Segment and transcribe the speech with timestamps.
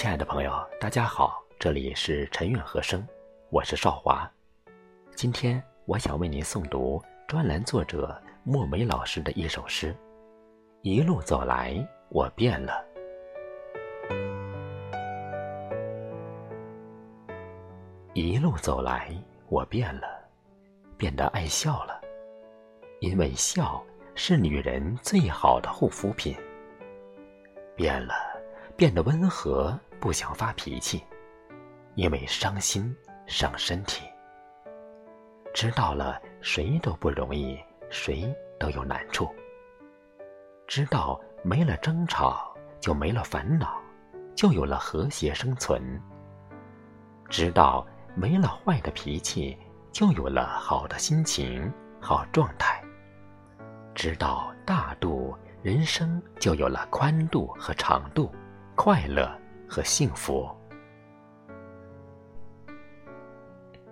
[0.00, 3.06] 亲爱的朋友，大家好，这里是陈韵和声，
[3.50, 4.26] 我是少华。
[5.14, 9.94] 今天我想为您诵读专栏作者莫梅老师的一首诗：
[10.80, 12.82] 一路走来，我变了。
[18.14, 19.14] 一路走来，
[19.50, 20.08] 我变了，
[20.96, 22.00] 变得爱笑了，
[23.00, 26.34] 因为笑是女人最好的护肤品。
[27.76, 28.14] 变了。
[28.76, 31.04] 变得温和，不想发脾气，
[31.94, 32.96] 因为伤心
[33.26, 34.02] 伤身体。
[35.52, 37.58] 知道了，谁都不容易，
[37.90, 39.28] 谁都有难处。
[40.66, 43.78] 知道没了争吵，就没了烦恼，
[44.34, 46.00] 就有了和谐生存。
[47.28, 49.58] 知道没了坏的脾气，
[49.92, 52.82] 就有了好的心情、好状态。
[53.94, 58.32] 知道大度，人生就有了宽度和长度。
[58.76, 59.30] 快乐
[59.70, 60.50] 和幸福，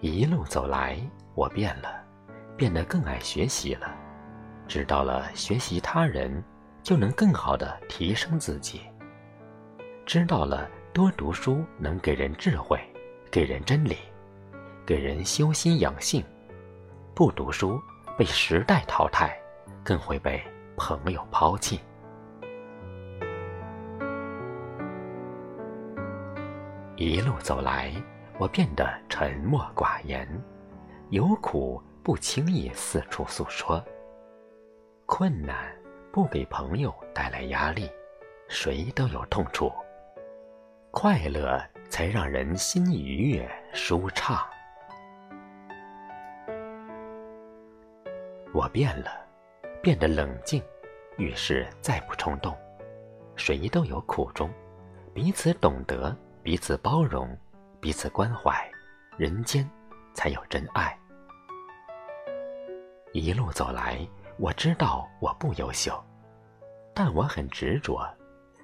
[0.00, 0.98] 一路走来，
[1.34, 2.02] 我变了，
[2.56, 3.94] 变得更爱学习了。
[4.66, 6.42] 知道了学习他人，
[6.82, 8.80] 就能更好的提升自己。
[10.06, 12.80] 知道了多读书能给人智慧，
[13.30, 13.98] 给人真理，
[14.86, 16.24] 给人修心养性。
[17.14, 17.78] 不读书
[18.16, 19.38] 被时代淘汰，
[19.84, 20.42] 更会被
[20.74, 21.78] 朋友抛弃。
[26.96, 27.92] 一路走来，
[28.38, 30.26] 我变得沉默寡言，
[31.10, 33.84] 有苦不轻易四处诉说。
[35.04, 35.70] 困难
[36.10, 37.90] 不给朋友带来压力，
[38.48, 39.70] 谁都有痛处。
[40.90, 44.38] 快乐才让人心愉悦舒畅。
[48.54, 49.10] 我变了，
[49.82, 50.62] 变得冷静，
[51.18, 52.56] 遇事再不冲动。
[53.36, 54.50] 谁都有苦衷，
[55.12, 56.16] 彼此懂得。
[56.46, 57.36] 彼此包容，
[57.80, 58.70] 彼此关怀，
[59.16, 59.68] 人间
[60.14, 60.96] 才有真爱。
[63.12, 63.98] 一路走来，
[64.38, 66.00] 我知道我不优秀，
[66.94, 68.08] 但我很执着。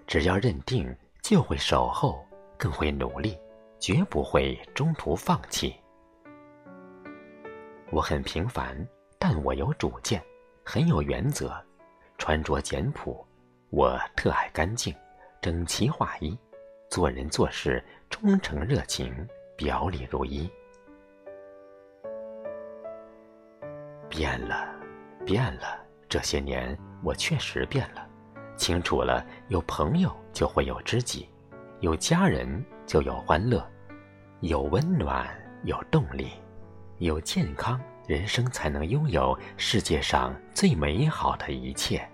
[0.06, 2.24] 只要认定，就会守候，
[2.56, 3.36] 更会努力，
[3.80, 5.74] 绝不会中途放弃。
[7.90, 8.76] 我很平凡，
[9.18, 10.22] 但我有主见，
[10.64, 11.52] 很有原则。
[12.16, 13.26] 穿着简朴，
[13.70, 14.94] 我特爱干净，
[15.40, 16.38] 整齐划一。
[16.92, 19.26] 做人做事忠诚热情，
[19.56, 20.46] 表里如一。
[24.10, 24.68] 变了，
[25.24, 28.06] 变了，这些年我确实变了。
[28.58, 31.26] 清楚了，有朋友就会有知己，
[31.80, 33.66] 有家人就有欢乐，
[34.40, 35.26] 有温暖，
[35.64, 36.32] 有动力，
[36.98, 42.06] 有健康，人生才能拥有世界上最美好的一切。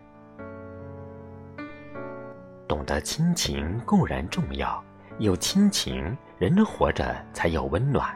[2.69, 4.85] 懂得亲情固然重要，
[5.19, 8.15] 有亲情，人活着才有温暖。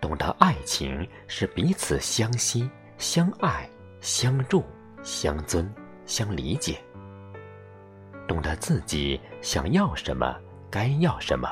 [0.00, 2.68] 懂得爱情是彼此相惜、
[2.98, 3.68] 相爱、
[4.00, 4.64] 相助、
[5.04, 5.72] 相尊、
[6.04, 6.76] 相理解。
[8.26, 10.36] 懂得自己想要什么，
[10.68, 11.48] 该要什么。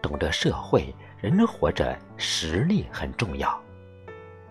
[0.00, 3.62] 懂得社会，人活着实力很重要，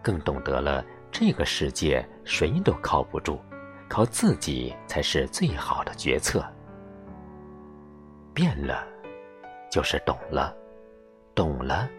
[0.03, 3.41] 更懂得了这个世界谁都靠不住。
[3.91, 6.41] 靠自己才是最好的决策。
[8.33, 8.87] 变了，
[9.69, 10.55] 就是懂了；
[11.35, 11.89] 懂了，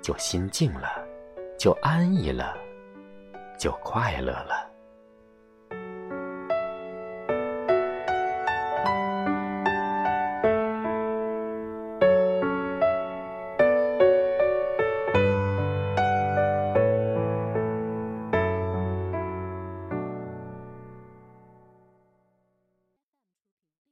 [0.00, 0.88] 就心静了，
[1.58, 2.56] 就安逸了，
[3.58, 4.69] 就快乐了。